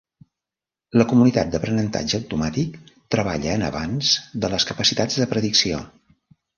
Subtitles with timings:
[1.01, 2.81] La comunitat d'aprenentatge automàtic
[3.17, 4.13] treballa en l'avanç
[4.45, 5.89] de les capacitats de predicció.